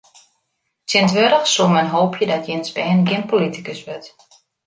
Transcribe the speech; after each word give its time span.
Tsjintwurdich 0.87 1.51
soe 1.51 1.69
men 1.75 1.91
hoopje 1.93 2.25
dat 2.33 2.47
jins 2.49 2.69
bern 2.75 3.07
gjin 3.07 3.29
politikus 3.31 3.81
wurdt. 3.87 4.07